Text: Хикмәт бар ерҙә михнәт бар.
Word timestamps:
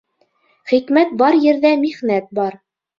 Хикмәт 0.71 1.13
бар 1.21 1.39
ерҙә 1.45 1.77
михнәт 1.87 2.37
бар. 2.43 2.63